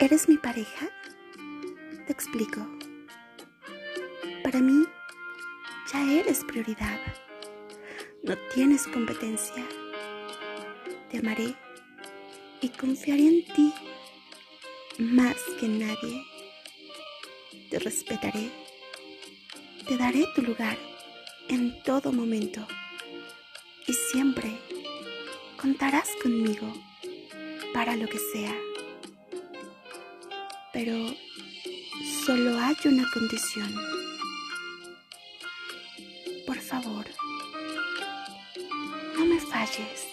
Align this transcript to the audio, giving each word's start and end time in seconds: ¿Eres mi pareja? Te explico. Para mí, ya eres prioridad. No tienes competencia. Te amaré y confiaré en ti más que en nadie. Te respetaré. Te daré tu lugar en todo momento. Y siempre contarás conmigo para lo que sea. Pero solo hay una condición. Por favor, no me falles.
¿Eres 0.00 0.30
mi 0.30 0.38
pareja? 0.38 0.88
Te 2.06 2.10
explico. 2.10 2.66
Para 4.42 4.58
mí, 4.58 4.86
ya 5.92 6.12
eres 6.14 6.42
prioridad. 6.42 6.98
No 8.22 8.34
tienes 8.54 8.86
competencia. 8.86 9.62
Te 11.10 11.18
amaré 11.18 11.54
y 12.62 12.70
confiaré 12.70 13.26
en 13.28 13.44
ti 13.54 13.74
más 14.98 15.36
que 15.58 15.66
en 15.66 15.80
nadie. 15.80 16.24
Te 17.68 17.78
respetaré. 17.78 18.50
Te 19.86 19.98
daré 19.98 20.24
tu 20.34 20.40
lugar 20.40 20.78
en 21.48 21.82
todo 21.82 22.10
momento. 22.10 22.66
Y 23.86 23.92
siempre 23.92 24.56
contarás 25.60 26.08
conmigo 26.22 26.72
para 27.74 27.96
lo 27.96 28.08
que 28.08 28.18
sea. 28.32 28.69
Pero 30.82 31.14
solo 32.24 32.58
hay 32.58 32.74
una 32.86 33.06
condición. 33.12 33.70
Por 36.46 36.58
favor, 36.58 37.04
no 39.14 39.26
me 39.26 39.38
falles. 39.40 40.08